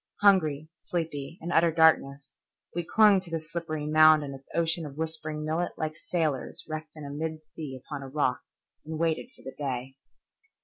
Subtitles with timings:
[0.21, 2.35] Hungry, sleepy, in utter darkness,
[2.73, 6.95] we clung to this slippery mound in its ocean of whispering millet like sailors wrecked
[6.95, 8.41] in mid sea upon a rock,
[8.83, 9.97] and waited for the day.